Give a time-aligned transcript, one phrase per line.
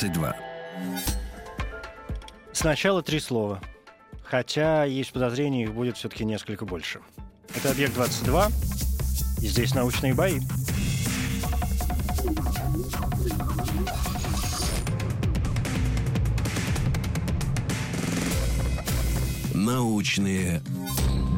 [0.00, 0.36] 22.
[2.52, 3.60] Сначала три слова.
[4.22, 7.00] Хотя есть подозрение, их будет все-таки несколько больше.
[7.56, 8.48] Это объект 22.
[9.42, 10.38] И здесь научные бои.
[19.52, 20.62] Научные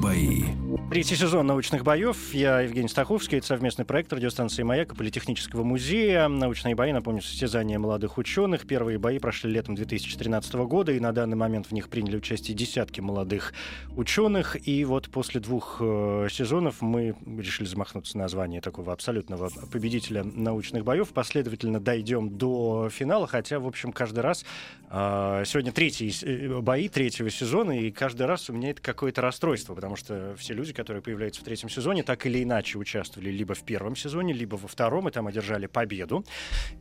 [0.02, 0.45] бои.
[0.91, 2.33] Третий сезон научных боев.
[2.33, 3.38] Я Евгений Стаховский.
[3.38, 6.28] Это совместный проект радиостанции «Маяк» и Политехнического музея.
[6.28, 8.67] Научные бои, напомню, состязания молодых ученых.
[8.67, 13.00] Первые бои прошли летом 2013 года, и на данный момент в них приняли участие десятки
[13.00, 13.53] молодых
[13.97, 14.56] ученых.
[14.69, 20.84] И вот после двух э, сезонов мы решили замахнуться на название такого абсолютного победителя научных
[20.84, 21.08] боев.
[21.08, 24.45] Последовательно дойдем до финала, хотя, в общем, каждый раз...
[24.89, 29.75] Э, сегодня третий э, бои третьего сезона, и каждый раз у меня это какое-то расстройство,
[29.75, 33.64] потому что все люди, которые появляются в третьем сезоне, так или иначе участвовали либо в
[33.64, 36.25] первом сезоне, либо во втором, и там одержали победу.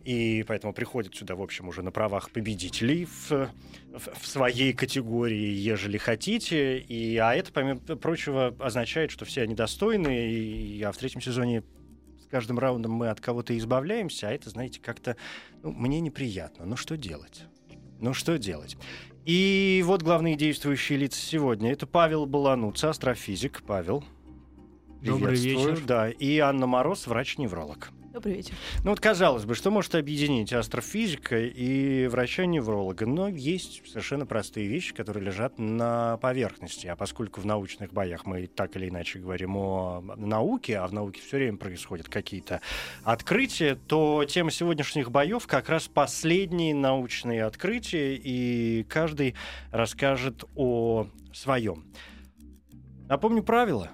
[0.03, 3.49] И поэтому приходят сюда, в общем, уже на правах победителей в, в,
[4.21, 6.80] в своей категории, ежели хотите.
[6.80, 11.64] И, а это, помимо прочего, означает, что все они достойны, и, а в третьем сезоне
[12.30, 15.16] каждым раундом мы от кого-то избавляемся, а это, знаете, как-то
[15.64, 16.66] ну, мне неприятно.
[16.66, 17.43] Ну что делать?
[17.99, 18.77] Ну что делать?
[19.25, 21.72] И вот главные действующие лица сегодня.
[21.72, 23.61] Это Павел Балануц, астрофизик.
[23.66, 24.03] Павел.
[25.02, 25.81] Добрый вечер.
[25.86, 27.92] Да, и Анна Мороз, врач-невролог.
[28.11, 28.55] Добрый вечер.
[28.83, 34.95] Ну вот казалось бы, что может объединить астрофизика и врача-невролога, но есть совершенно простые вещи,
[34.95, 36.87] которые лежат на поверхности.
[36.87, 41.21] А поскольку в научных боях мы так или иначе говорим о науке, а в науке
[41.21, 42.61] все время происходят какие-то
[43.03, 49.36] открытия, то тема сегодняшних боев как раз последние научные открытия, и каждый
[49.71, 51.86] расскажет о своем.
[53.08, 53.92] Напомню правила.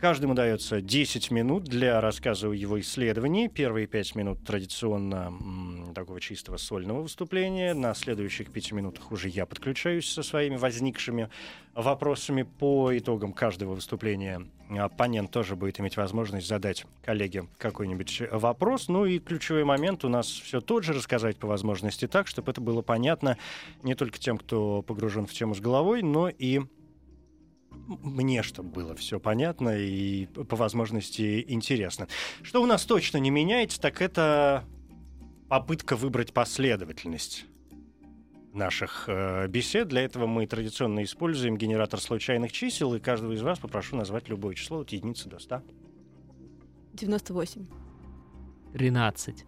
[0.00, 3.48] Каждому дается 10 минут для рассказа о его исследовании.
[3.48, 7.74] Первые 5 минут традиционно м, такого чистого сольного выступления.
[7.74, 11.30] На следующих 5 минутах уже я подключаюсь со своими возникшими
[11.74, 14.46] вопросами по итогам каждого выступления.
[14.70, 18.86] Оппонент тоже будет иметь возможность задать коллеге какой-нибудь вопрос.
[18.86, 22.60] Ну и ключевой момент у нас все тот же, рассказать по возможности так, чтобы это
[22.60, 23.36] было понятно
[23.82, 26.60] не только тем, кто погружен в тему с головой, но и
[27.88, 32.06] мне, чтобы было все понятно и по возможности интересно.
[32.42, 34.64] Что у нас точно не меняется, так это
[35.48, 37.46] попытка выбрать последовательность
[38.52, 39.88] наших э, бесед.
[39.88, 44.54] Для этого мы традиционно используем генератор случайных чисел, и каждого из вас попрошу назвать любое
[44.54, 45.62] число от единицы до 100.
[46.94, 47.66] 98.
[48.74, 49.44] 13.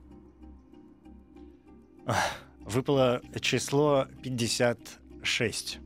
[2.60, 5.80] Выпало число 56.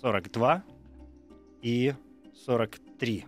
[0.00, 0.62] Сорок два
[1.60, 1.92] и
[2.44, 3.26] сорок три.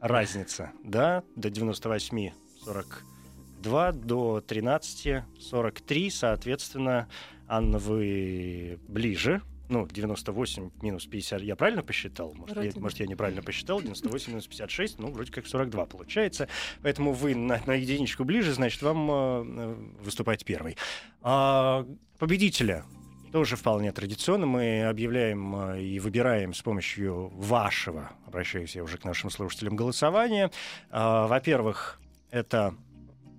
[0.00, 2.30] Разница, да, до 98
[2.64, 7.08] 42, до 13 43, соответственно,
[7.48, 12.32] Анна, вы ближе, ну, 98 минус 50, я правильно посчитал?
[12.32, 13.80] Может, Вроде я, может, я неправильно посчитал?
[13.80, 16.48] 98 минус 56, ну, вроде как 42 получается.
[16.82, 20.76] Поэтому вы на, на единичку ближе, значит, вам э, выступать первый.
[21.22, 21.84] А,
[22.18, 22.84] победителя
[23.32, 24.46] тоже вполне традиционно.
[24.46, 30.50] Мы объявляем э, и выбираем с помощью вашего, обращаюсь я уже к нашим слушателям, голосования.
[30.90, 32.00] А, Во-первых,
[32.30, 32.74] это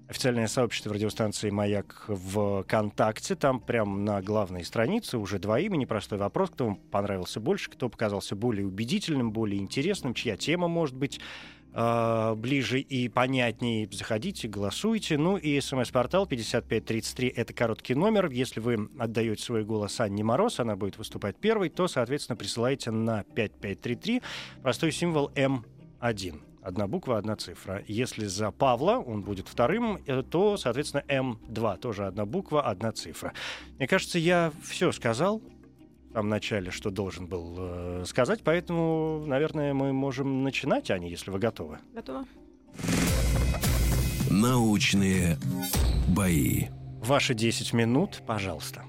[0.10, 3.36] официальное сообщество радиостанции «Маяк» в ВКонтакте.
[3.36, 5.86] Там прямо на главной странице уже два имени.
[5.86, 10.96] Простой вопрос, кто вам понравился больше, кто показался более убедительным, более интересным, чья тема может
[10.96, 11.20] быть
[11.72, 13.88] ближе и понятнее.
[13.92, 15.18] Заходите, голосуйте.
[15.18, 18.30] Ну и смс-портал 5533— это короткий номер.
[18.30, 23.24] Если вы отдаете свой голос Анне Мороз, она будет выступать первой, то, соответственно, присылайте на
[23.24, 24.22] 5533
[24.62, 26.42] простой символ М1.
[26.62, 27.84] Одна буква, одна цифра.
[27.88, 31.78] Если за Павла он будет вторым, э, то, соответственно, М2.
[31.80, 33.34] Тоже одна буква, одна цифра.
[33.78, 35.42] Мне кажется, я все сказал
[36.10, 41.30] в самом начале, что должен был э, сказать, поэтому, наверное, мы можем начинать, Аня, если
[41.30, 41.78] вы готовы.
[41.94, 42.26] Готово?
[44.30, 45.38] Научные
[46.08, 46.68] бои.
[47.04, 48.84] Ваши 10 минут, пожалуйста.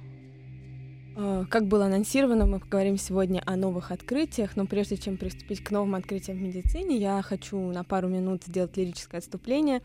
[1.17, 5.71] Э, Как было анонсировано, мы поговорим сегодня о новых открытиях, но прежде чем приступить к
[5.71, 9.83] новым открытиям в медицине, я хочу на пару минут сделать лирическое отступление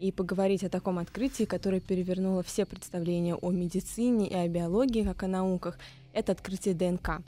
[0.00, 5.24] и поговорить о таком открытии, которое перевернуло все представления о медицине и о биологии, как
[5.24, 5.78] о науках.
[6.18, 7.22] Это открытие ДНК.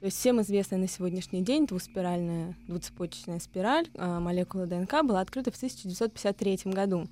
[0.00, 5.50] То есть всем известная на сегодняшний день двуспиральная, двуцепочечная спираль, э, молекула ДНК была открыта
[5.50, 7.08] в 1953 году.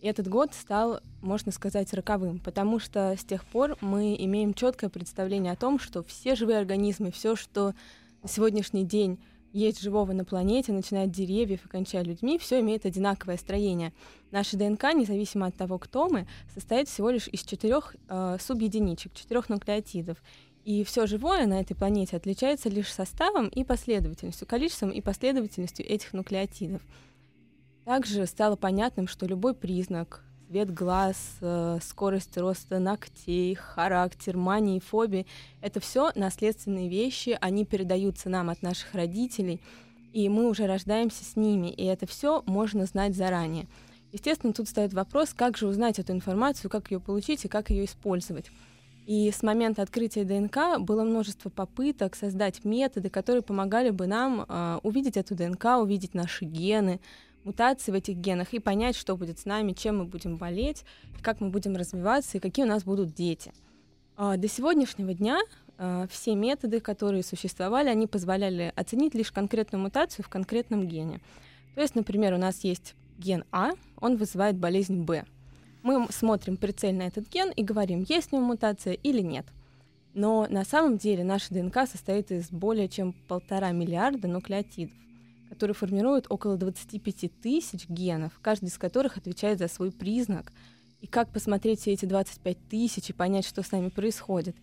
[0.00, 4.90] И этот год стал, можно сказать, роковым, потому что с тех пор мы имеем четкое
[4.90, 7.74] представление о том, что все живые организмы, все, что
[8.24, 9.20] на сегодняшний день
[9.52, 13.92] есть живого на планете, начиная от деревьев и кончая людьми, все имеет одинаковое строение.
[14.32, 19.48] Наша ДНК, независимо от того, кто мы, состоит всего лишь из четырех э, субъединичек, четырех
[19.48, 20.18] нуклеотидов.
[20.64, 26.12] И все живое на этой планете отличается лишь составом и последовательностью, количеством и последовательностью этих
[26.12, 26.82] нуклеотидов.
[27.84, 35.26] Также стало понятным, что любой признак, цвет глаз, э, скорость роста ногтей, характер, мании, фобии—
[35.60, 39.60] это все наследственные вещи, они передаются нам от наших родителей,
[40.12, 43.66] и мы уже рождаемся с ними, и это все можно знать заранее.
[44.12, 47.86] Естественно, тут стоит вопрос, как же узнать эту информацию, как ее получить и как ее
[47.86, 48.50] использовать.
[49.06, 54.78] И с момента открытия ДНК было множество попыток создать методы, которые помогали бы нам э,
[54.82, 57.00] увидеть эту ДНК, увидеть наши гены,
[57.44, 60.84] мутации в этих генах и понять, что будет с нами, чем мы будем болеть,
[61.20, 63.52] как мы будем развиваться и какие у нас будут дети.
[64.16, 65.40] А, До сегодняшнего дня
[65.78, 71.20] а, все методы, которые существовали, они позволяли оценить лишь конкретную мутацию в конкретном гене.
[71.74, 73.70] То есть, например, у нас есть ген А,
[74.00, 75.24] он вызывает болезнь Б.
[75.82, 79.46] Мы смотрим прицельно этот ген и говорим, есть в нем мутация или нет.
[80.14, 84.94] Но на самом деле наша ДНК состоит из более чем полтора миллиарда нуклеотидов
[85.52, 90.50] которые формируют около 25 тысяч генов, каждый из которых отвечает за свой признак.
[91.02, 94.56] И как посмотреть все эти 25 тысяч и понять, что с нами происходит.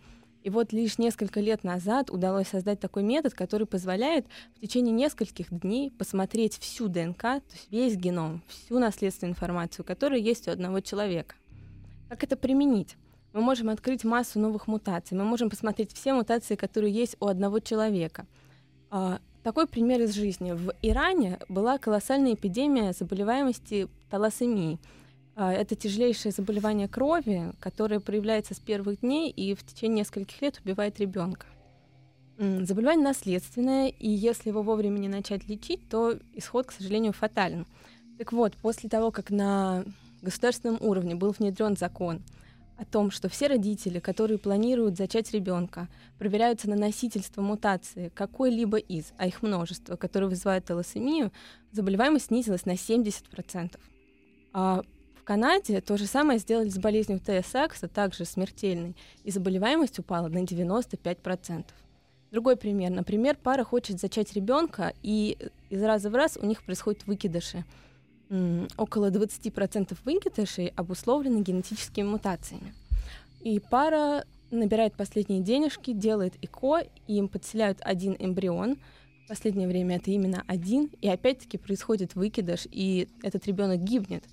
[0.43, 4.25] И вот лишь несколько лет назад удалось создать такой метод, который позволяет
[4.55, 10.19] в течение нескольких дней посмотреть всю ДНК, то есть весь геном, всю наследственную информацию, которая
[10.19, 11.35] есть у одного человека.
[12.07, 12.95] Как это применить?
[13.33, 17.59] Мы можем открыть массу новых мутаций, мы можем посмотреть все мутации, которые есть у одного
[17.59, 18.25] человека.
[18.89, 20.53] А, такой пример из жизни.
[20.53, 24.79] В Иране была колоссальная эпидемия заболеваемости талассемией.
[25.41, 30.59] А, Это тяжелейшее заболевание крови, которое проявляется с первых дней и в течение нескольких лет
[30.65, 31.45] убивает ребенка.
[32.37, 37.65] Заболевание наследственное, и если его вовремя не начать лечить, то исход, к сожалению, фатален.
[38.17, 39.85] Так вот, после того, как на
[40.21, 42.21] государственном уровне был внедрен закон
[42.77, 45.87] о том, что все родители, которые планируют зачать ребенка,
[46.17, 51.31] проверяются на носительство мутации какой-либо из, а их множество, которые вызывают талассемию,
[51.71, 53.77] заболеваемость снизилась на 70%.
[54.51, 54.81] А
[55.29, 61.65] Канаде то же самое сделали с болезнью ТСАКСа, также смертельной, и заболеваемость упала на 95%.
[62.31, 62.89] Другой пример.
[62.89, 65.37] Например, пара хочет зачать ребенка, и
[65.69, 67.63] из раза в раз у них происходят выкидыши
[68.75, 72.73] около 20% выкидышей обусловлены генетическими мутациями.
[73.41, 78.77] И пара набирает последние денежки, делает ЭКО, и им подселяют один эмбрион.
[79.25, 84.23] В последнее время это именно один, и опять-таки происходит выкидыш, и этот ребенок гибнет.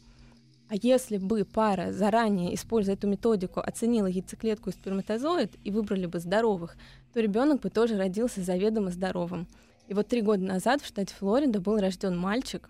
[0.68, 6.18] А если бы пара заранее, используя эту методику, оценила яйцеклетку и сперматозоид и выбрали бы
[6.18, 6.76] здоровых,
[7.12, 9.46] то ребенок бы тоже родился заведомо здоровым.
[9.86, 12.68] И вот три года назад в штате Флорида был рожден мальчик,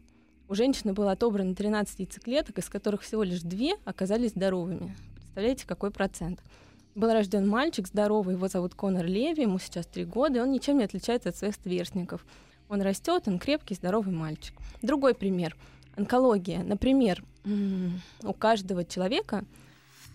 [0.48, 4.94] у женщины было отобрано 13 яйцеклеток, из которых всего лишь две оказались здоровыми.
[5.16, 6.40] Представляете, какой процент?
[6.94, 10.78] Был рожден мальчик здоровый, его зовут Конор Леви, ему сейчас три года, и он ничем
[10.78, 12.24] не отличается от своих сверстников.
[12.68, 14.54] Он растет, он крепкий, здоровый мальчик.
[14.82, 15.56] Другой пример.
[15.96, 16.62] Онкология.
[16.62, 17.24] Например,
[18.22, 19.44] у каждого человека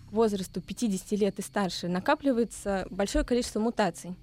[0.08, 4.14] к возрасту 50 лет и старше накапливается большое количество мутаций.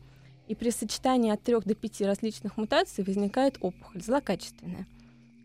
[0.47, 4.87] И при сочетании от 3 до 5 различных мутаций возникает опухоль, злокачественная.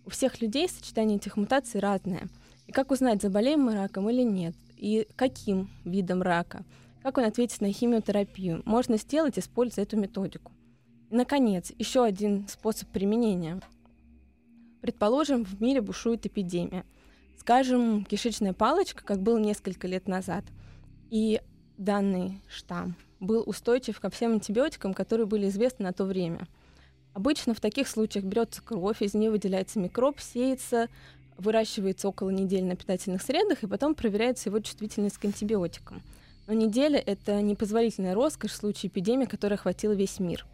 [0.07, 2.29] У всех людей сочетание этих мутаций разное.
[2.67, 4.55] И как узнать, заболеем мы раком или нет?
[4.77, 6.65] И каким видом рака?
[7.03, 8.63] Как он ответит на химиотерапию?
[8.65, 10.53] Можно сделать, используя эту методику.
[11.11, 13.61] И, наконец, еще один способ применения.
[14.85, 16.85] Предположим, в мире бушует эпидемия.
[17.39, 20.45] Скажем, кишечная палочка, как было несколько лет назад.
[21.09, 21.41] И
[21.79, 26.47] данный штамм был устойчив ко всем антибиотикам, которые были известны на то время.
[27.15, 30.89] Обычно в таких случаях берется кровь, из нее выделяется микроб, сеется,
[31.39, 36.03] выращивается около недели на питательных средах, и потом проверяется его чувствительность к антибиотикам.
[36.47, 40.45] Но неделя— это непозволительная роскошь в случае эпидемии, которая охватила весь мир.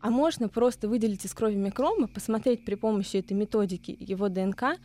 [0.00, 4.78] А можно просто выделить из крови микроба, посмотреть при помощи этой методики его ДНК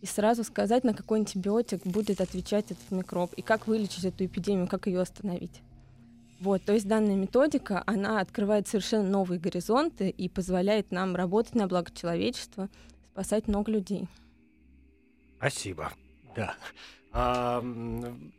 [0.00, 4.68] и сразу сказать, на какой антибиотик будет отвечать этот микроб, и как вылечить эту эпидемию,
[4.68, 5.62] как ее остановить.
[6.40, 11.66] Вот, то есть данная методика, она открывает совершенно новые горизонты и позволяет нам работать на
[11.66, 12.68] благо человечества,
[13.12, 14.06] спасать много людей.
[15.38, 15.90] Спасибо.
[16.36, 16.54] Да.
[17.10, 17.64] А,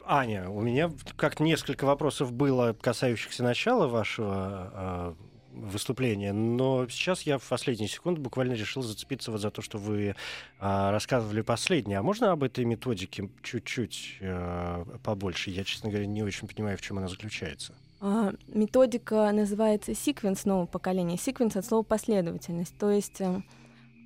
[0.05, 5.17] Аня, у меня как несколько вопросов было, касающихся начала вашего
[5.59, 10.15] выступления, но сейчас я в последние секунды буквально решил зацепиться вот за то, что вы
[10.59, 11.99] а, рассказывали последнее.
[11.99, 15.49] А можно об этой методике чуть-чуть а, побольше?
[15.51, 17.73] Я, честно говоря, не очень понимаю, в чем она заключается.
[18.01, 21.17] А, методика называется секвенс нового поколения.
[21.17, 22.77] Секвенс от слова последовательность.
[22.77, 23.41] То есть э,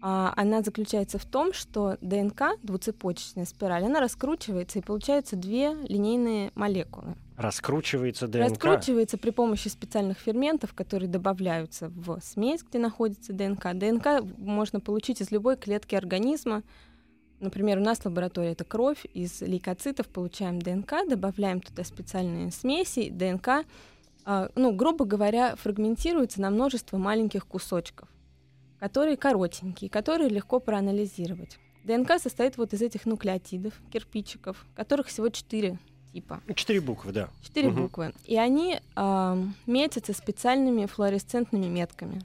[0.01, 6.51] а, она заключается в том, что ДНК, двуцепочечная спираль, она раскручивается, и получаются две линейные
[6.55, 7.15] молекулы.
[7.37, 8.49] Раскручивается ДНК?
[8.49, 13.73] Раскручивается при помощи специальных ферментов, которые добавляются в смесь, где находится ДНК.
[13.73, 16.63] ДНК можно получить из любой клетки организма.
[17.39, 23.09] Например, у нас в лаборатории это кровь, из лейкоцитов получаем ДНК, добавляем туда специальные смеси,
[23.09, 23.65] ДНК,
[24.25, 28.07] а, ну, грубо говоря, фрагментируется на множество маленьких кусочков
[28.83, 31.57] которые коротенькие, которые легко проанализировать.
[31.85, 35.79] ДНК состоит вот из этих нуклеотидов, кирпичиков, которых всего четыре
[36.13, 36.41] типа.
[36.55, 37.29] Четыре буквы, да.
[37.41, 37.81] Четыре угу.
[37.81, 38.13] буквы.
[38.25, 42.21] И они э, метятся специальными флуоресцентными метками.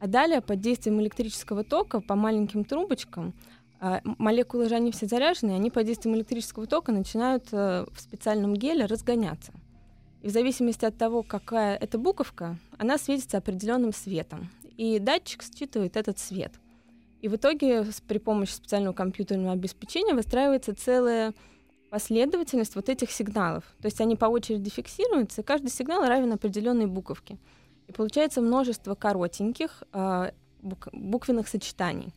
[0.00, 3.32] А далее под действием электрического тока по маленьким трубочкам
[3.80, 8.54] э, молекулы же они все заряжены, они под действием электрического тока начинают э, в специальном
[8.54, 9.52] геле разгоняться.
[10.22, 15.96] И в зависимости от того, какая это буковка, она светится определенным светом и датчик считывает
[15.96, 16.52] этот свет.
[17.20, 21.32] И в итоге при помощи специального компьютерного обеспечения выстраивается целая
[21.94, 23.62] последовательность вот этих сигналов.
[23.80, 27.38] То есть они по очереди фиксируются, и каждый сигнал равен определенной буковке.
[27.86, 30.32] И получается множество коротеньких э,
[30.92, 32.12] буквенных сочетаний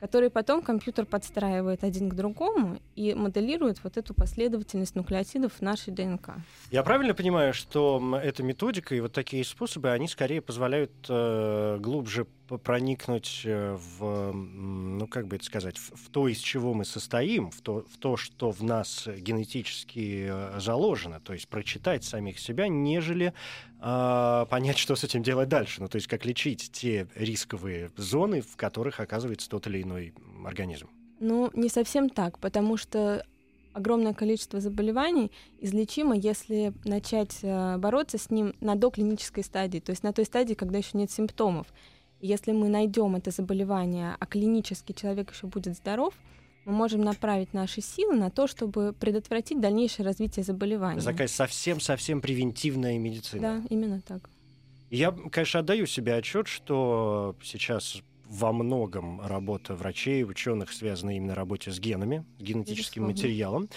[0.00, 5.92] которые потом компьютер подстраивает один к другому и моделирует вот эту последовательность нуклеотидов в нашей
[5.92, 6.34] ДНК.
[6.70, 12.28] Я правильно понимаю, что эта методика и вот такие способы, они скорее позволяют э, глубже
[12.56, 17.50] проникнуть э, в, ну как бы это сказать, в, в то, из чего мы состоим,
[17.50, 22.68] в то, в то, что в нас генетически э, заложено, то есть прочитать самих себя,
[22.68, 23.34] нежели
[23.80, 28.40] э, понять, что с этим делать дальше, ну то есть как лечить те рисковые зоны,
[28.40, 30.14] в которых оказывается тот или иной
[30.44, 30.88] организм.
[31.20, 33.24] Ну, не совсем так, потому что
[33.72, 40.02] огромное количество заболеваний излечимо, если начать э, бороться с ним на доклинической стадии, то есть
[40.02, 41.66] на той стадии, когда еще нет симптомов.
[42.20, 46.14] Если мы найдем это заболевание, а клинически человек еще будет здоров,
[46.64, 51.00] мы можем направить наши силы на то, чтобы предотвратить дальнейшее развитие заболевания.
[51.00, 53.42] Такая совсем-совсем превентивная медицина.
[53.42, 54.28] Да, именно так.
[54.90, 61.70] Я, конечно, отдаю себе отчет, что сейчас во многом работа врачей, ученых связана именно работе
[61.70, 63.12] с генами, с генетическим Безусловно.
[63.12, 63.68] материалом.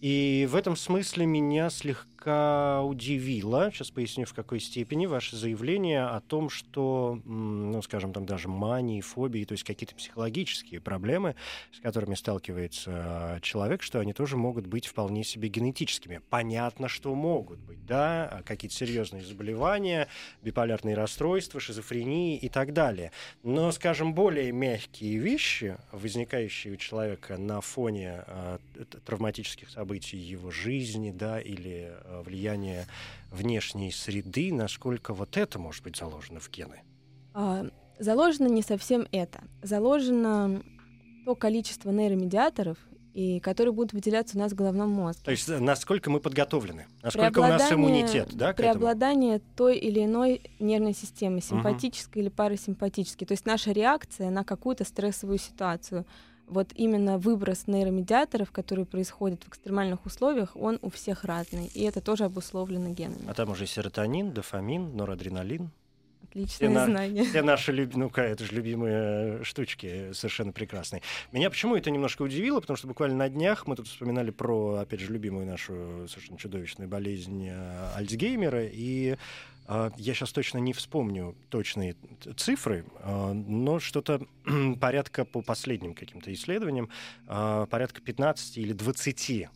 [0.00, 6.20] И в этом смысле меня слегка удивило, сейчас поясню в какой степени, ваше заявление о
[6.20, 11.34] том, что, ну, скажем, там даже мании, фобии, то есть какие-то психологические проблемы,
[11.72, 16.20] с которыми сталкивается человек, что они тоже могут быть вполне себе генетическими.
[16.30, 20.08] Понятно, что могут быть, да, какие-то серьезные заболевания,
[20.42, 23.12] биполярные расстройства, шизофрении и так далее.
[23.42, 28.58] Но, скажем, более мягкие вещи, возникающие у человека на фоне э,
[29.04, 32.86] травматических событий, его жизни, да, или влияние
[33.30, 36.82] внешней среды, насколько вот это может быть заложено в гены?
[37.32, 37.66] А,
[37.98, 39.42] заложено не совсем это.
[39.62, 40.62] Заложено
[41.24, 42.76] то количество нейромедиаторов,
[43.14, 45.22] и которые будут выделяться у нас в головном мозге.
[45.24, 50.42] То есть э, насколько мы подготовлены, насколько у нас иммунитет, да, Преобладание той или иной
[50.58, 52.26] нервной системы, симпатической угу.
[52.26, 53.26] или парасимпатической.
[53.26, 56.06] То есть наша реакция на какую-то стрессовую ситуацию
[56.46, 62.00] вот именно выброс нейромедиаторов, который происходит в экстремальных условиях, он у всех разный, и это
[62.00, 63.24] тоже обусловлено генами.
[63.26, 65.70] А там уже серотонин, дофамин, норадреналин.
[66.24, 67.22] Отличное все знание.
[67.22, 67.94] На, все наши люб...
[67.94, 71.02] ну это же любимые штучки, совершенно прекрасные.
[71.30, 75.00] Меня почему это немножко удивило, потому что буквально на днях мы тут вспоминали про, опять
[75.00, 79.16] же, любимую нашу совершенно чудовищную болезнь э, Альцгеймера, и
[79.68, 81.96] я сейчас точно не вспомню точные
[82.36, 84.26] цифры, а, но что-то
[84.80, 86.90] порядка по последним каким-то исследованиям,
[87.26, 89.48] а, порядка 15 или 20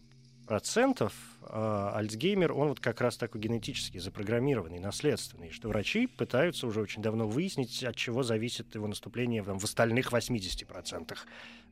[0.47, 1.13] процентов
[1.51, 7.29] Альцгеймер, он вот как раз такой генетически запрограммированный, наследственный, что врачи пытаются уже очень давно
[7.29, 11.19] выяснить, от чего зависит его наступление в остальных 80%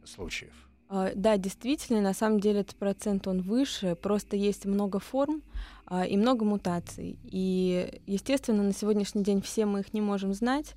[0.04, 0.52] случаев.
[0.88, 5.42] А, да, действительно, на самом деле этот процент он выше, просто есть много форм
[5.86, 7.18] а, и много мутаций.
[7.24, 10.74] И, естественно, на сегодняшний день все мы их не можем знать,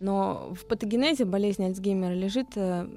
[0.00, 2.88] но в патогенезе болезни Альцгеймера лежит э,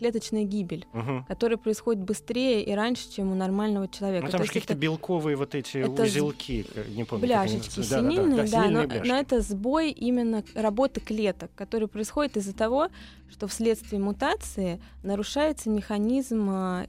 [0.00, 1.24] клеточная гибель, Мгм.
[1.28, 4.26] которая происходит быстрее и раньше, чем у нормального человека.
[4.26, 7.26] Ну, там же какие-то это белковые вот эти это узелки, э, не помню.
[7.26, 9.08] бляшечки синильные, да, да, синильные но, бляшки.
[9.08, 12.88] но это сбой именно работы клеток, который происходит из-за того,
[13.30, 16.86] что вследствие мутации нарушается механизм а,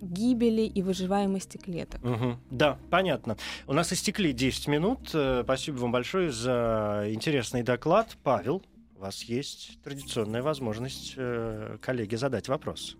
[0.00, 2.02] гибели и выживаемости клеток.
[2.02, 2.38] Мгм.
[2.50, 3.36] Да, понятно.
[3.66, 5.10] У нас истекли 10 минут.
[5.14, 8.16] Э, Спасибо вам большое за интересный доклад.
[8.22, 8.62] Павел,
[8.96, 12.96] у вас есть традиционная возможность э, коллеге задать вопрос.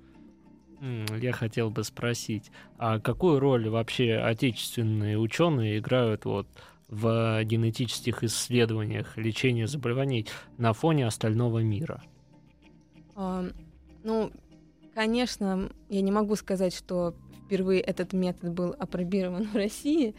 [1.19, 6.47] Я хотел бы спросить, а какую роль вообще отечественные ученые играют вот
[6.89, 10.27] в генетических исследованиях лечения заболеваний
[10.59, 12.03] на фоне остального мира?
[13.15, 13.47] А,
[14.05, 14.31] Ну,
[14.95, 17.15] конечно, я не могу сказать, что
[17.47, 20.15] впервые этот метод был опробирован в России,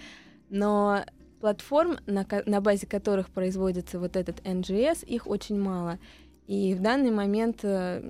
[0.49, 1.05] но
[1.39, 5.99] платформ, на, на базе которых производится вот этот NGS, их очень мало.
[6.47, 8.09] И в данный момент э,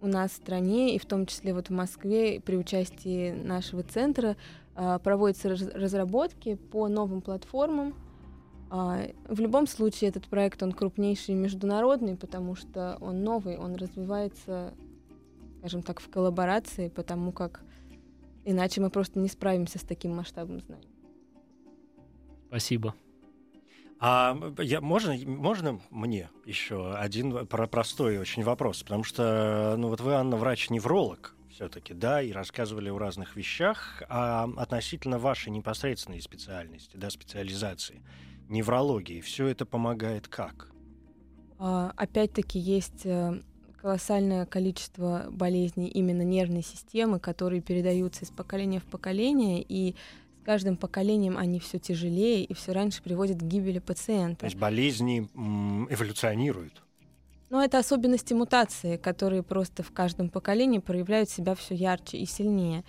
[0.00, 4.36] у нас в стране, и в том числе вот в Москве, при участии нашего центра,
[4.74, 7.94] а, проводятся раз- разработки по новым платформам.
[8.70, 13.76] А, В любом случае этот проект, он крупнейший и международный, потому что он новый, он
[13.76, 14.74] развивается,
[15.58, 17.62] скажем так, в коллаборации, потому как
[18.44, 20.88] иначе мы просто не справимся с таким масштабом знаний.
[22.48, 22.94] Спасибо.
[23.98, 28.82] А я, можно, можно мне еще один про- простой очень вопрос?
[28.82, 34.46] Потому что, ну вот вы, Анна, врач-невролог все-таки, да, и рассказывали о разных вещах, а
[34.58, 38.02] относительно вашей непосредственной специальности, да, специализации,
[38.50, 40.70] неврологии, все это помогает как?
[41.58, 43.40] А, Опять-таки есть э,
[43.80, 49.96] колоссальное количество болезней именно нервной системы, которые передаются из поколения в поколение, и
[50.46, 54.46] каждым поколением они все тяжелее и все раньше приводят к гибели То пациента.
[54.46, 56.82] есть болезни эволюционируют.
[57.50, 62.84] Но это особенности мутации, которые просто в каждом поколении проявляют себя все ярче и сильнее.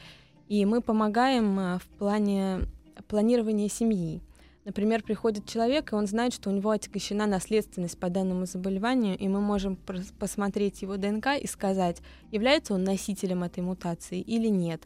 [0.48, 2.62] И мы помогаем э, в плане
[3.08, 4.22] планирования семьи.
[4.64, 9.28] Например, приходит человек, и он знает, что у него отягощена наследственность по данному заболеванию, и
[9.28, 9.78] мы можем
[10.20, 12.02] посмотреть его ДНК и сказать,
[12.32, 14.82] является он носителем этой мутации или нет,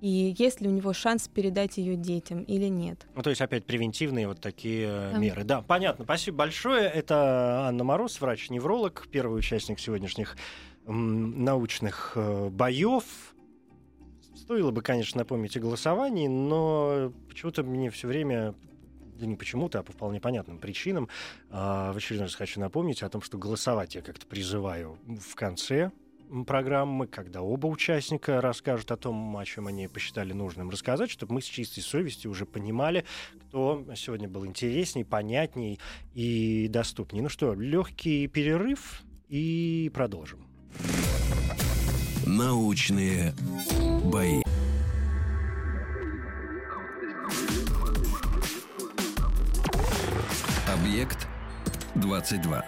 [0.00, 3.06] и есть ли у него шанс передать ее детям или нет.
[3.14, 5.18] Ну, то есть опять превентивные вот такие э, Да.
[5.18, 5.44] меры.
[5.44, 6.04] Да, понятно.
[6.04, 6.84] Спасибо большое.
[6.88, 10.36] Это Анна Мороз, врач-невролог, первый участник сегодняшних
[10.86, 13.04] научных э, боев.
[14.34, 18.54] Стоило бы, конечно, напомнить о голосовании, но почему-то мне все время
[19.18, 21.08] да не почему-то, а по вполне понятным причинам.
[21.50, 25.90] а, в очередной раз хочу напомнить о том, что голосовать я как-то призываю в конце
[26.46, 31.42] программы, когда оба участника расскажут о том, о чем они посчитали нужным рассказать, чтобы мы
[31.42, 33.04] с чистой совестью уже понимали,
[33.48, 35.78] кто сегодня был интересней, понятней
[36.14, 37.20] и доступней.
[37.20, 40.46] Ну что, легкий перерыв и продолжим.
[42.26, 43.32] Научные
[44.04, 44.42] бои.
[50.68, 51.26] Объект
[51.94, 52.64] 22.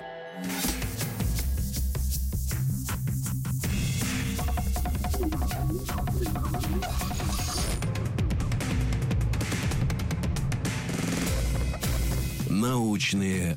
[12.61, 13.57] Научные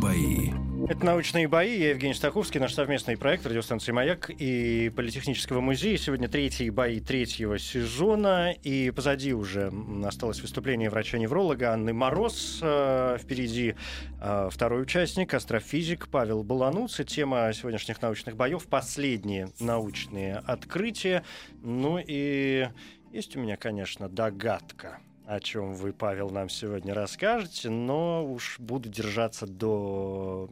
[0.00, 0.48] бои.
[0.88, 1.78] Это «Научные бои».
[1.78, 5.98] Я Евгений Стаховский, наш совместный проект радиостанции «Маяк» и Политехнического музея.
[5.98, 8.52] Сегодня третьи бои третьего сезона.
[8.62, 9.70] И позади уже
[10.06, 12.60] осталось выступление врача-невролога Анны Мороз.
[12.62, 13.74] Э, Впереди
[14.22, 17.00] э, второй участник, астрофизик Павел Балануц.
[17.00, 21.24] И тема сегодняшних научных боев— последние научные открытия.
[21.62, 22.68] Ну и
[23.12, 28.88] есть у меня, конечно, догадка о чем вы, Павел, нам сегодня расскажете, но уж буду
[28.88, 30.48] держаться до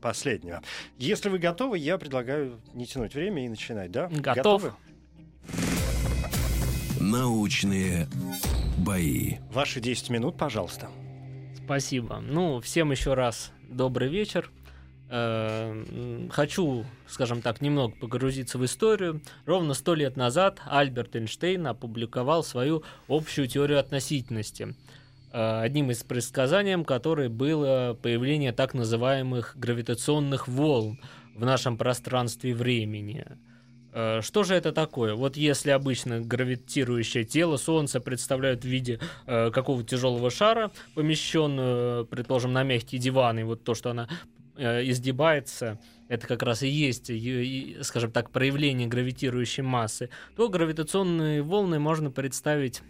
[0.00, 0.62] последнего.
[0.98, 4.08] Если вы готовы, я предлагаю не тянуть время и начинать, да?
[4.08, 4.62] Готов.
[4.62, 4.72] Готовы?
[7.00, 8.08] Научные
[8.78, 9.36] бои.
[9.52, 10.88] Ваши 10 минут, пожалуйста.
[11.64, 12.20] Спасибо.
[12.20, 14.50] Ну, всем еще раз добрый вечер.
[15.16, 19.20] Э, м, Хочу, скажем так, немного погрузиться в историю.
[19.46, 24.74] Ровно сто лет назад Альберт Эйнштейн опубликовал свою общую теорию относительности.
[25.32, 30.98] Э, Одним из предсказаний, которой было появление так называемых гравитационных волн
[31.32, 33.24] в нашем пространстве времени.
[33.92, 35.14] Э, Что же это такое?
[35.14, 42.52] Вот если обычно гравитирующее тело Солнца представляют в виде э, какого-то тяжелого шара, помещенную, предположим,
[42.52, 47.10] на мягкий диван, и вот то, что она э, изгибается, это как раз и есть,
[47.10, 52.82] и, скажем так, проявление гравитирующей массы, то гравитационные волны можно представить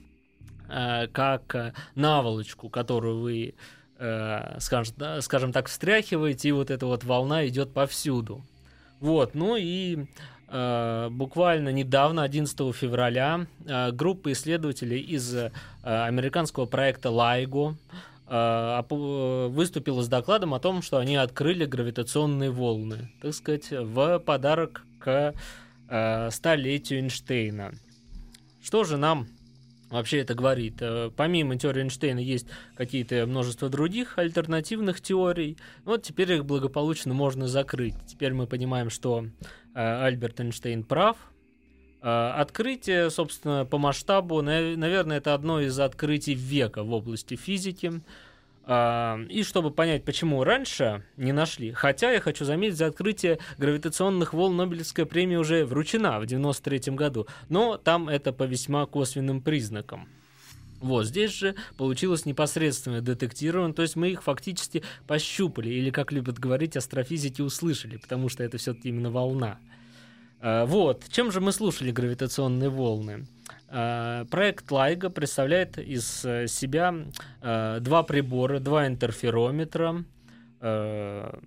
[0.68, 3.54] э, как э, наволочку, которую вы,
[3.98, 8.44] э, скажем, скажем так, встряхиваете, и вот эта вот волна идет повсюду.
[9.00, 10.06] Вот, ну и
[10.48, 17.74] э, буквально недавно, 11 февраля, э, группа исследователей из э, американского проекта LIGO э,
[18.26, 25.34] выступила с докладом о том, что они открыли гравитационные волны, так сказать, в подарок к
[25.88, 27.72] э, столетию Эйнштейна.
[28.62, 29.28] Что же нам
[29.90, 30.76] вообще это говорит?
[30.80, 35.58] Э, Помимо теории Эйнштейна есть какие-то множество других альтернативных теорий.
[35.84, 37.94] Вот теперь их благополучно можно закрыть.
[38.06, 39.26] Теперь мы понимаем, что
[39.74, 41.16] э, Альберт Эйнштейн прав.
[42.04, 48.02] Э, Открытие, собственно, по масштабу, на- наверное, это одно из открытий века в области физики.
[48.66, 54.32] А, И чтобы понять, почему раньше не нашли, хотя я хочу заметить, за открытие гравитационных
[54.34, 60.08] волн Нобелевская премия уже вручена в 93 году, но там это по весьма косвенным признакам.
[60.80, 66.38] Вот здесь же получилось непосредственное детектирование, то есть мы их фактически пощупали, или, как любят
[66.38, 69.58] говорить, астрофизики услышали, потому что это все-таки именно волна.
[70.40, 73.26] А, Вот, чем же мы слушали гравитационные волны?
[73.68, 76.94] А, Проект LIGO представляет из э, себя
[77.40, 80.04] э, два прибора, два интерферометра.
[80.60, 81.38] Э,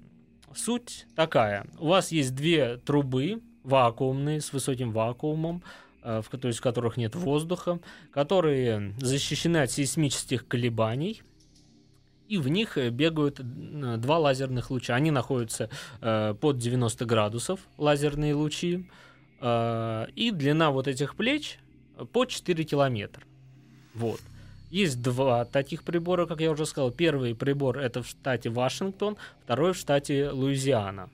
[0.56, 1.68] Суть такая.
[1.78, 5.62] У вас есть две трубы вакуумные с высоким вакуумом,
[6.02, 6.30] э, в
[6.62, 7.80] которых нет воздуха,
[8.12, 11.22] которые защищены от сейсмических колебаний.
[12.28, 14.96] И в них э, бегают м, два лазерных луча.
[14.96, 15.70] Они находятся
[16.02, 18.90] э, под 90 градусов, лазерные лучи.
[19.40, 21.60] Э, и длина вот этих плеч
[22.12, 23.24] по 4 километра.
[23.94, 24.20] Вот.
[24.70, 26.92] Есть два таких прибора, как я уже сказал.
[26.92, 31.10] Первый прибор это в штате Вашингтон, второй в штате Луизиана.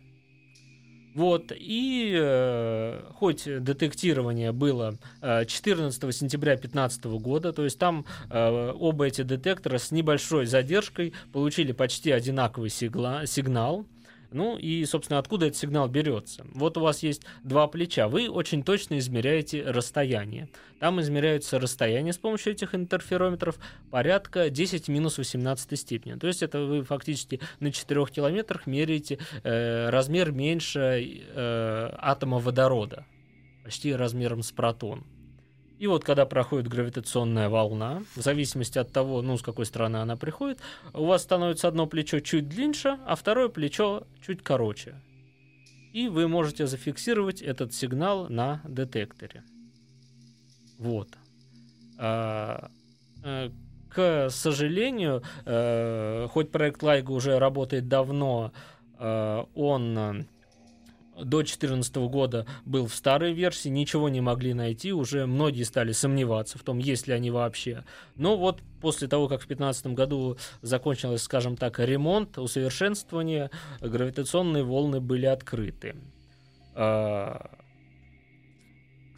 [1.16, 8.72] Вот, и э, хоть детектирование было э, 14 сентября 2015 года, то есть там э,
[8.80, 13.86] оба эти детектора с небольшой задержкой получили почти одинаковый сигла- сигнал.
[14.34, 16.46] Ну и, собственно, откуда этот сигнал берется?
[16.54, 20.50] Вот у вас есть два плеча, вы очень точно измеряете расстояние.
[20.80, 23.58] Там измеряются расстояние с помощью этих интерферометров
[23.92, 26.16] порядка 10 минус 18 степени.
[26.16, 33.06] То есть это вы фактически на 4 километрах меряете э, размер меньше э, атома водорода,
[33.64, 35.06] почти размером с протон.
[35.84, 40.16] И вот когда проходит гравитационная волна, в зависимости от того, ну, с какой стороны она
[40.16, 40.60] приходит,
[40.94, 44.96] у вас становится одно плечо чуть длиннее, а второе плечо чуть короче.
[45.92, 49.44] И вы можете зафиксировать этот сигнал на детекторе.
[50.80, 51.10] Вот.
[51.98, 52.72] А,
[53.26, 53.50] э,
[53.90, 58.54] К сожалению, э, хоть проект LIGO уже работает давно,
[59.00, 60.28] э, он
[61.16, 66.58] до 2014 года был в старой версии, ничего не могли найти, уже многие стали сомневаться
[66.58, 67.84] в том, есть ли они вообще.
[68.16, 73.50] Но вот после того, как в 2015 году закончилось, скажем так, ремонт, усовершенствование,
[73.82, 75.96] гравитационные волны были открыты.
[76.76, 77.63] А,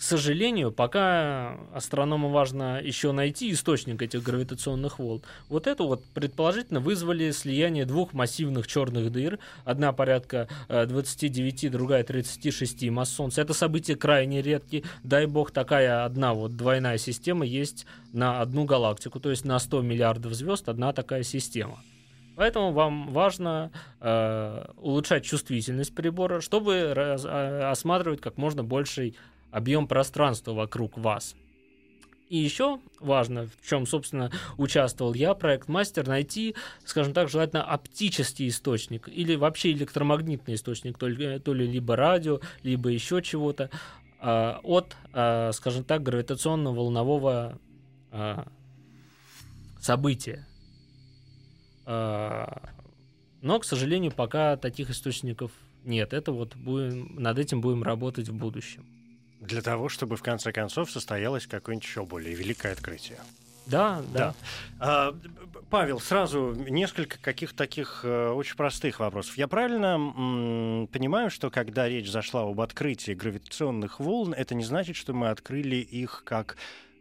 [0.05, 5.21] сожалению, пока астрономам важно еще найти источник этих гравитационных волн.
[5.49, 9.39] Вот это вот предположительно вызвали слияние двух массивных черных дыр.
[9.65, 13.41] Одна порядка э, 29, другая 36 масс Солнца.
[13.41, 14.83] Это событие крайне редкие.
[15.03, 19.19] Дай бог, такая одна вот двойная система есть на одну галактику.
[19.19, 21.79] То есть на 100 миллиардов звезд одна такая система.
[22.35, 29.15] Поэтому вам важно э, улучшать чувствительность прибора, чтобы раз- а, осматривать как можно больший
[29.55, 31.33] объем пространства вокруг вас.
[32.27, 38.49] И еще важно, в чем, собственно, участвовал я, проект Мастер, найти, скажем так, желательно оптический
[38.49, 43.69] источник или вообще электромагнитный источник, то ли, то ли либо радио, либо еще чего-то,
[44.19, 47.57] а, от, а, скажем так, гравитационно-волнового
[48.11, 48.47] а,
[49.79, 50.45] события.
[51.85, 55.51] Но, к сожалению, пока таких источников
[55.83, 56.13] нет.
[56.13, 58.94] Это вот будем, над этим будем работать в будущем.
[59.39, 63.19] Для того, чтобы в конце концов состоялось какое-нибудь еще более великое открытие.
[63.65, 64.35] Да, да.
[64.79, 69.37] А, б- б- Павел, сразу несколько каких-то таких э, очень простых вопросов.
[69.37, 74.95] Я правильно м, понимаю, что когда речь зашла об открытии гравитационных волн, это не значит,
[74.95, 76.57] что мы открыли их как,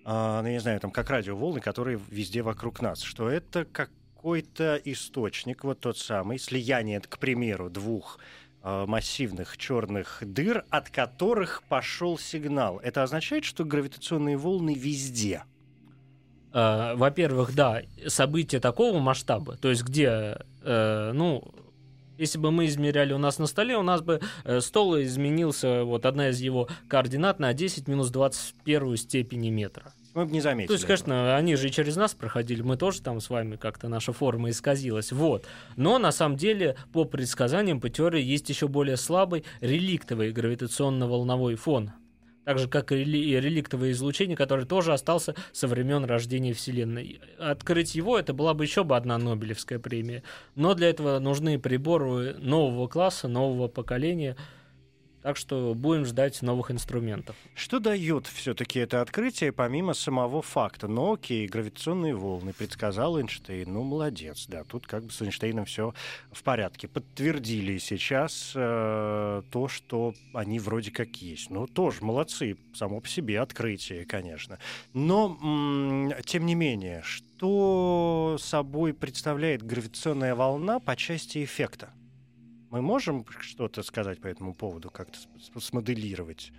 [0.06, 4.80] а, ну, я не знаю, там, как радиоволны, которые везде вокруг нас, что это какой-то
[4.86, 8.22] источник, вот тот самый, слияние, к примеру, двух э,
[8.64, 12.78] массивных черных дыр, от которых пошел сигнал.
[12.78, 15.44] Это означает, что гравитационные волны везде.
[16.54, 21.42] Э, Во-первых, да, события такого масштаба, то есть где, э, ну,
[22.16, 26.06] если бы мы измеряли у нас на столе, у нас бы э, стол изменился, вот
[26.06, 29.92] одна из его координат на 10 минус 21 степени метра.
[30.14, 30.68] Мы бы не заметили.
[30.68, 30.96] То есть, этого.
[30.96, 34.50] конечно, они же и через нас проходили, мы тоже там с вами как-то наша форма
[34.50, 35.12] исказилась.
[35.12, 35.44] Вот.
[35.76, 41.92] Но на самом деле, по предсказаниям, по теории, есть еще более слабый реликтовый гравитационно-волновой фон.
[42.44, 47.20] Так же, как и реликтовое излучение, которое тоже остался со времен рождения Вселенной.
[47.38, 50.22] Открыть его, это была бы еще бы одна Нобелевская премия.
[50.54, 54.36] Но для этого нужны приборы нового класса, нового поколения.
[55.24, 57.34] Так что будем ждать новых инструментов.
[57.54, 60.86] Что дает все-таки это открытие, помимо самого факта?
[60.86, 63.72] Ну, окей, гравитационные волны предсказал Эйнштейн.
[63.72, 65.94] Ну, молодец, да, тут как бы с Эйнштейном все
[66.30, 66.88] в порядке.
[66.88, 71.48] Подтвердили сейчас э, то, что они вроде как есть.
[71.48, 74.58] Ну, тоже молодцы, само по себе открытие, конечно.
[74.92, 81.94] Но, м, тем не менее, что собой представляет гравитационная волна по части эффекта?
[82.74, 85.16] Мы можем что-то сказать по этому поводу, как-то
[85.60, 86.50] смоделировать?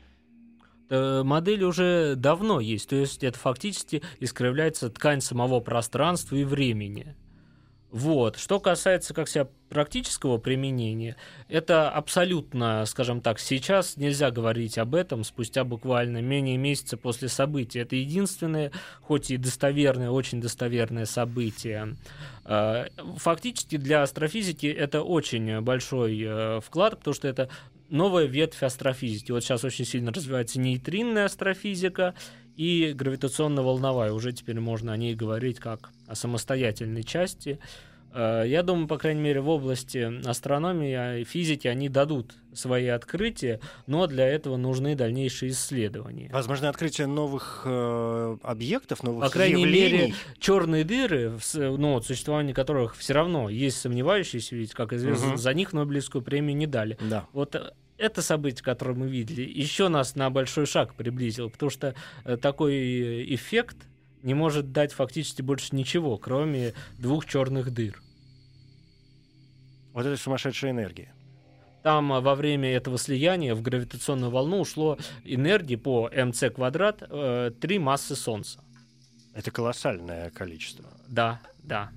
[0.90, 7.18] Э, Модель уже давно есть, то есть это фактически искривляется ткань самого пространства и времени.
[7.96, 8.36] Вот.
[8.36, 11.16] Что касается, как себя, практического применения,
[11.48, 17.80] это абсолютно, скажем так, сейчас нельзя говорить об этом спустя буквально менее месяца после события.
[17.84, 21.96] Это единственное, хоть и достоверное, очень достоверное событие.
[22.44, 27.50] Э, Фактически для астрофизики это очень большой э, вклад, потому что это
[27.90, 29.32] новая ветвь астрофизики.
[29.32, 32.14] Вот сейчас очень сильно развивается нейтринная астрофизика
[32.56, 34.12] и гравитационно-волновая.
[34.14, 37.60] Уже теперь можно о ней говорить как о самостоятельной части.
[38.14, 43.60] Э, Я думаю, по крайней мере, в области астрономии и физики они дадут свои открытия,
[43.88, 46.30] но для этого нужны дальнейшие исследования.
[46.32, 49.98] Возможно, открытие новых э, объектов, новых По крайней явлений.
[49.98, 55.38] мере, черные дыры, ну, существование которых все равно есть сомневающиеся, ведь, как известно, Мгм.
[55.38, 56.98] за них Нобелевскую премию не дали.
[57.02, 57.26] Да.
[57.34, 61.96] Вот э, это событие, которое мы видели, еще нас на большой шаг приблизило, потому что
[62.24, 63.78] э, такой э, эффект
[64.24, 68.02] не может дать фактически больше ничего, кроме двух черных дыр.
[69.94, 71.14] Вот это сумасшедшая энергия.
[71.84, 77.52] Там а, во время этого слияния в гравитационную волну ушло энергии по МЦ квадрат э,
[77.62, 78.64] 3 массы Солнца.
[79.34, 80.86] Это колоссальное количество.
[81.08, 81.92] Да, да.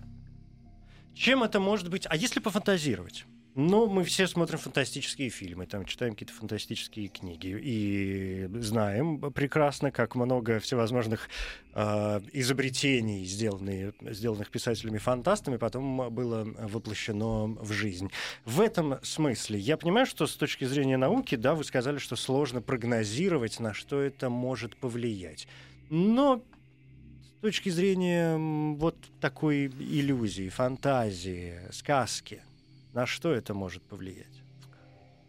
[1.14, 2.06] Чем это может быть?
[2.08, 3.24] А если пофантазировать?
[3.54, 10.14] Ну, мы все смотрим фантастические фильмы, там читаем какие-то фантастические книги и знаем прекрасно, как
[10.14, 11.28] много всевозможных
[11.74, 18.10] э, изобретений, сделанные, сделанных писателями-фантастами, потом было воплощено в жизнь.
[18.44, 22.62] В этом смысле я понимаю, что с точки зрения науки, да, вы сказали, что сложно
[22.62, 25.48] прогнозировать, на что это может повлиять.
[25.90, 26.44] Но
[27.38, 28.36] с точки зрения
[28.76, 32.42] вот такой иллюзии, фантазии, сказки,
[32.98, 34.42] на что это может повлиять?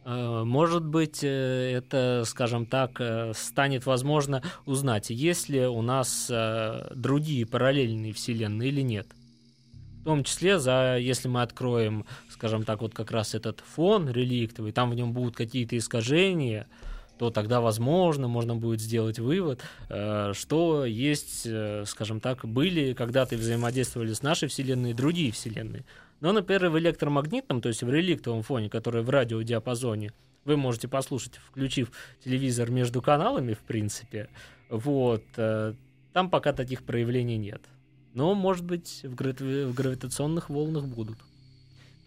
[0.03, 6.31] Э, Может быть, э, это, скажем так, э, станет возможно узнать, есть ли у нас
[6.95, 9.07] другие параллельные вселенные или нет.
[10.01, 14.71] В том числе, за, если мы откроем, скажем так, вот как раз этот фон реликтовый,
[14.71, 16.65] там в нем будут какие-то искажения,
[17.19, 19.61] то тогда, возможно, можно будет сделать вывод,
[20.33, 21.45] что есть,
[21.85, 25.83] скажем так, были когда-то и взаимодействовали с нашей Вселенной другие Вселенные.
[26.21, 30.11] Но, например, в электромагнитном, то есть в реликтовом фоне, который в радиодиапазоне,
[30.45, 31.91] вы можете послушать, включив
[32.23, 34.29] телевизор между каналами, в принципе.
[34.69, 35.23] Вот.
[35.37, 35.73] э,
[36.13, 37.61] Там пока таких проявлений нет.
[38.13, 41.17] Но, может быть, в, грави- в гравитационных волнах будут.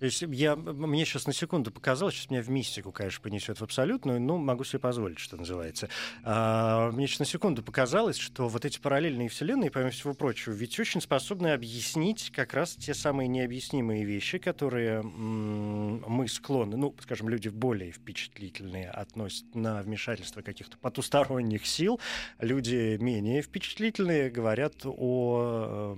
[0.02, 3.62] То есть я, мне сейчас на секунду показалось, сейчас меня в мистику, конечно, понесет в
[3.62, 5.88] абсолютную, но могу себе позволить, что называется.
[6.24, 10.80] А, мне сейчас на секунду показалось, что вот эти параллельные вселенные, помимо всего прочего, ведь
[10.80, 17.46] очень способны объяснить как раз те самые необъяснимые вещи, которые мы склонны, ну, скажем, люди
[17.46, 22.00] более впечатлительные относят на вмешательство каких-то потусторонних сил,
[22.40, 25.94] люди менее впечатлительные говорят о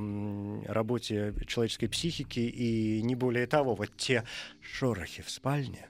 [0.67, 3.75] работе человеческой психики и не более того.
[3.75, 4.25] Вот те
[4.61, 5.89] шорохи в спальне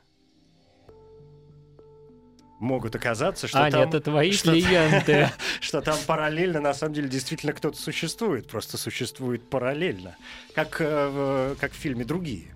[2.60, 3.88] могут оказаться, что Аня, там...
[3.88, 5.30] это твои что- клиенты.
[5.60, 10.16] что там параллельно, на самом деле, действительно кто-то существует, просто существует параллельно,
[10.54, 12.54] как, э, как в фильме «Другие».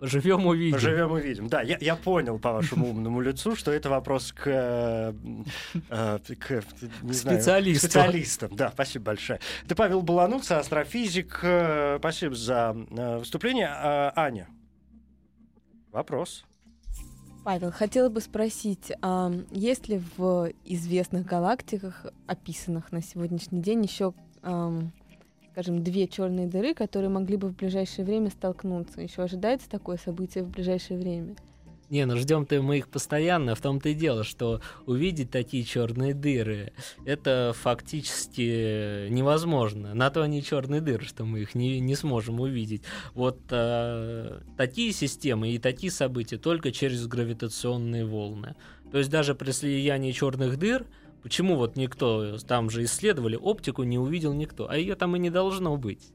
[0.00, 0.74] Живем увидим.
[0.74, 1.48] Поживем увидим.
[1.48, 5.12] Да, я, я понял по вашему умному лицу, что это вопрос к, э,
[5.90, 6.62] э, к,
[7.02, 7.86] не знаю, Специалисту.
[7.86, 8.54] специалистам.
[8.54, 9.40] Да, спасибо большое.
[9.64, 11.40] Это Павел Балануца, астрофизик.
[11.42, 12.72] Э, Спасибо за
[13.18, 13.68] выступление.
[13.68, 14.48] А, Аня,
[15.90, 16.44] вопрос.
[17.44, 24.12] Павел, хотела бы спросить, а есть ли в известных галактиках, описанных на сегодняшний день, еще,
[24.42, 24.92] ам,
[25.58, 29.00] скажем, две черные дыры, которые могли бы в ближайшее время столкнуться?
[29.00, 31.34] Еще ожидается такое событие в ближайшее время?
[31.90, 33.56] Не, ну ждем-то мы их постоянно.
[33.56, 36.72] В том-то и дело, что увидеть такие черные дыры
[37.04, 39.94] это фактически невозможно.
[39.94, 42.82] На то они черные дыры, что мы их не, не сможем увидеть.
[43.14, 48.54] Вот э, такие системы и такие события только через гравитационные волны.
[48.92, 50.86] То есть даже при слиянии черных дыр
[51.22, 55.30] Почему вот никто, там же исследовали, оптику не увидел никто, а ее там и не
[55.30, 56.12] должно быть.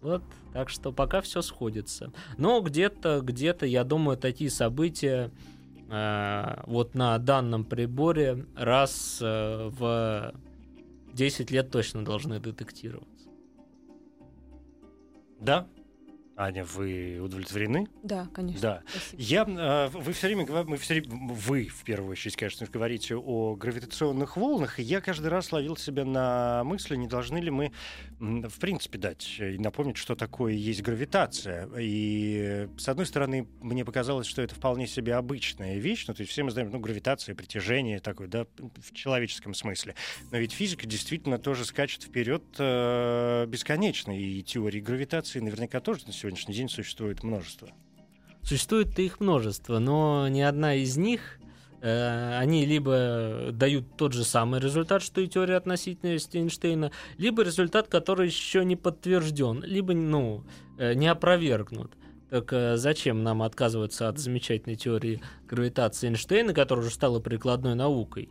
[0.00, 2.12] Вот, так что пока все сходится.
[2.36, 5.30] Но где-то, где-то, я думаю, такие события
[5.88, 10.34] э, вот на данном приборе раз э, в
[11.14, 13.28] 10 лет точно должны детектироваться.
[15.40, 15.66] Да,
[16.36, 17.86] Аня, вы удовлетворены?
[18.02, 18.60] Да, конечно.
[18.60, 18.82] Да.
[18.88, 19.22] Спасибо.
[19.22, 23.54] Я, э, вы все время, мы все время, вы в первую очередь, конечно, говорите о
[23.54, 27.72] гравитационных волнах, и я каждый раз ловил себя на мысли, не должны ли мы,
[28.18, 31.68] в принципе, дать и напомнить, что такое есть гравитация.
[31.78, 36.32] И, с одной стороны, мне показалось, что это вполне себе обычная вещь, ну, то есть
[36.32, 39.94] все мы знаем, ну, гравитация, притяжение такое, да, в человеческом смысле.
[40.32, 46.12] Но ведь физика действительно тоже скачет вперед э, бесконечно, и теории гравитации наверняка тоже на
[46.24, 47.68] сегодняшний день существует множество.
[48.42, 51.38] Существует их множество, но ни одна из них
[51.82, 57.88] э, они либо дают тот же самый результат, что и теория относительности Эйнштейна, либо результат,
[57.88, 60.44] который еще не подтвержден, либо ну,
[60.78, 61.92] э, не опровергнут.
[62.30, 68.30] Так э, зачем нам отказываться от замечательной теории гравитации Эйнштейна, которая уже стала прикладной наукой,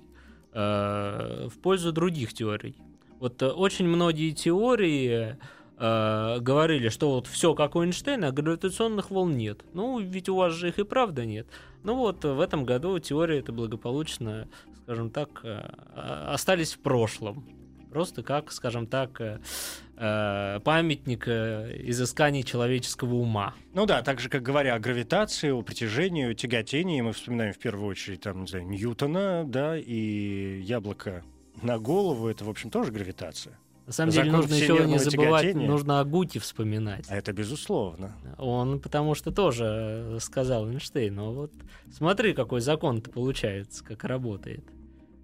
[0.52, 2.76] в пользу других теорий?
[3.20, 5.36] Вот очень многие теории
[5.78, 9.64] э, говорили, что вот все как у Эйнштейна, а гравитационных волн нет.
[9.74, 11.48] Ну, ведь у вас же их и правда нет.
[11.84, 14.48] Ну вот, в этом году теории это благополучно,
[14.84, 15.58] скажем так, э,
[16.28, 17.46] остались в прошлом.
[17.94, 19.40] Просто как, скажем так, э,
[19.98, 23.54] э, памятник э, изысканий человеческого ума.
[23.76, 27.60] Ну да, так же, как говоря о гравитации, о притяжении, о тяготении, мы вспоминаем в
[27.60, 31.24] первую очередь там, не знаю, Ньютона, да, и яблоко
[31.62, 33.60] на голову, это, в общем, тоже гравитация.
[33.86, 35.68] На самом Закон деле нужно еще не забывать, тяготения.
[35.68, 37.06] нужно о Гуте вспоминать.
[37.10, 38.16] А это безусловно.
[38.38, 41.52] Он потому что тоже э, сказал Эйнштейн, но вот
[41.92, 44.64] смотри, какой закон-то получается, как работает.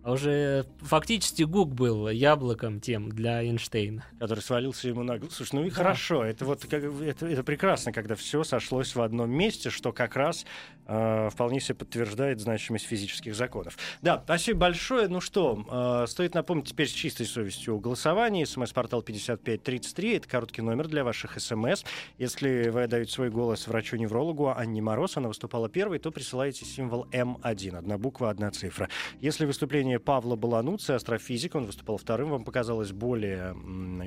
[0.01, 4.05] А уже фактически Гук был яблоком тем для Эйнштейна.
[4.17, 5.31] который свалился ему на голову.
[5.33, 5.75] Слушай, ну и Да.
[5.75, 10.45] хорошо, это вот это, это прекрасно, когда все сошлось в одном месте, что как раз
[10.89, 13.77] э, вполне себе подтверждает значимость физических законов.
[14.01, 15.07] Да, спасибо большое.
[15.07, 18.43] Ну что, э, стоит напомнить теперь с чистой совестью о голосовании.
[18.43, 21.83] СМС-портал 5533, это короткий номер для ваших СМС.
[22.17, 27.77] Если вы отдаете свой голос врачу-неврологу Анне Мороз, она выступала первой, то присылайте символ М1,
[27.77, 28.89] одна буква, одна цифра.
[29.21, 33.51] Если выступление Павла Балануца, астрофизика, он выступал вторым, вам показалось более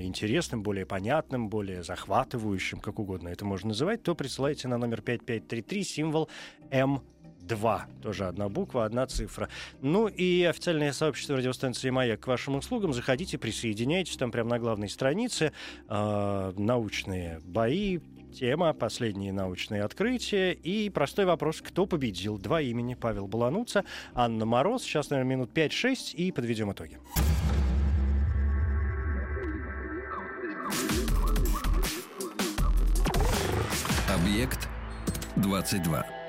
[0.03, 5.85] интересным, более понятным, более захватывающим, как угодно это можно называть, то присылайте на номер 5533
[5.85, 6.29] символ
[6.73, 7.81] М2.
[8.03, 9.49] Тоже одна буква, одна цифра.
[9.81, 12.93] Ну и официальное сообщество радиостанции «Маяк» к вашим услугам.
[12.93, 14.17] Заходите, присоединяйтесь.
[14.17, 15.53] Там прямо на главной странице
[15.89, 18.01] э, научные бои,
[18.33, 24.83] Тема «Последние научные открытия» и простой вопрос «Кто победил?» Два имени Павел Балануца, Анна Мороз.
[24.83, 26.99] Сейчас, наверное, минут 5-6 и подведем итоги.
[34.09, 34.69] Объект
[35.37, 36.22] 22.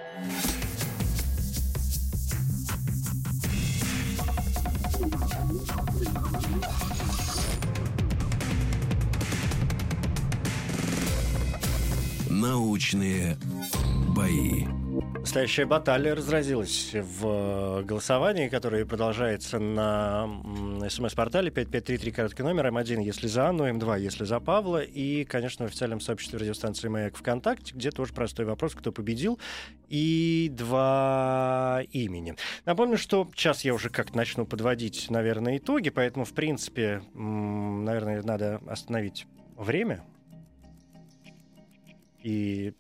[12.29, 13.37] Научные
[14.15, 14.82] бои.
[14.93, 20.29] Настоящая баталия разразилась в э, голосовании, которое продолжается на
[20.87, 25.69] смс-портале 5533, короткий номер М1, если за Анну, М2, если за Павла, и, конечно, в
[25.69, 29.39] официальном сообществе радиостанции «Маяк» ВКонтакте, где тоже простой вопрос, кто победил,
[29.89, 32.35] и два имени.
[32.65, 38.61] Напомню, что сейчас я уже как-то начну подводить, наверное, итоги, поэтому, в принципе, наверное, надо
[38.67, 39.25] остановить
[39.57, 40.03] время
[42.21, 42.73] и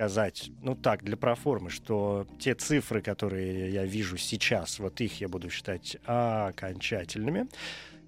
[0.00, 5.28] сказать, ну так, для проформы, что те цифры, которые я вижу сейчас, вот их я
[5.28, 7.48] буду считать окончательными.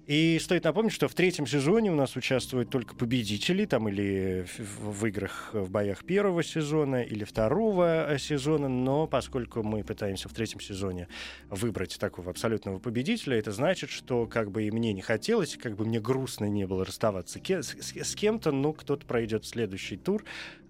[0.07, 5.05] И стоит напомнить, что в третьем сезоне у нас участвуют только победители, там или в,
[5.05, 10.59] играх, в боях первого сезона, или второго э, сезона, но поскольку мы пытаемся в третьем
[10.59, 11.07] сезоне
[11.49, 15.85] выбрать такого абсолютного победителя, это значит, что как бы и мне не хотелось, как бы
[15.85, 20.25] мне грустно не было расставаться с, кем-то, ну, кто-то пройдет следующий тур,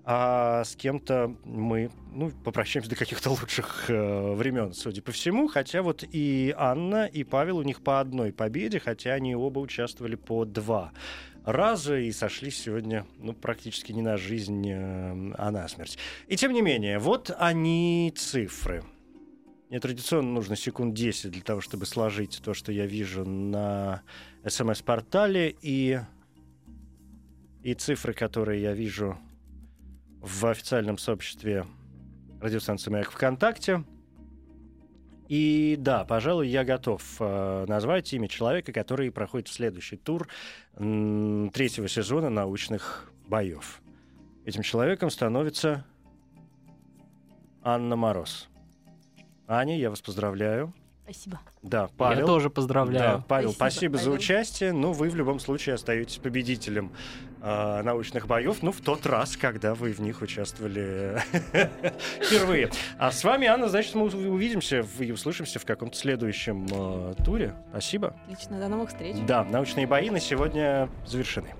[0.05, 5.47] а с кем-то мы ну, попрощаемся до каких-то лучших э, времен, судя по всему.
[5.47, 10.15] Хотя вот и Анна, и Павел у них по одной победе, хотя они оба участвовали
[10.15, 10.91] по два
[11.45, 15.97] раза и сошлись сегодня ну, практически не на жизнь, э, а на смерть.
[16.27, 18.83] И тем не менее, вот они цифры.
[19.69, 24.03] Мне традиционно нужно секунд 10 для того, чтобы сложить то, что я вижу на
[24.45, 25.99] смс-портале и,
[27.63, 29.17] и цифры, которые я вижу
[30.23, 31.67] в официальном сообществе
[32.41, 33.83] радиостанции «Маяк ВКонтакте».
[35.27, 40.27] И да, пожалуй, я готов э, назвать имя человека, который проходит в следующий тур
[40.75, 43.81] м, третьего сезона научных боев.
[44.45, 45.85] Этим человеком становится
[47.61, 48.49] Анна Мороз.
[49.47, 50.73] Аня, я вас поздравляю.
[51.03, 51.39] Спасибо.
[51.61, 52.19] Да, Павел.
[52.21, 53.17] Я тоже поздравляю.
[53.19, 54.15] Да, Павел, спасибо, Спасибо, за Павел.
[54.15, 54.71] участие.
[54.73, 56.91] Ну, вы в любом случае остаетесь победителем
[57.43, 61.21] э, научных боев, ну, в тот раз, когда вы в них участвовали
[62.21, 62.71] впервые.
[62.97, 67.53] А с вами, Анна, значит, мы увидимся и услышимся в каком-то следующем э, туре.
[67.69, 68.15] Спасибо.
[68.25, 69.17] Отлично, до новых встреч.
[69.27, 71.53] Да, научные бои на сегодня завершены.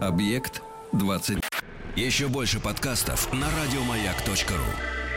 [0.00, 0.62] Объект
[0.92, 1.38] 20.
[1.96, 5.07] Еще больше подкастов на радиомаяк.ру.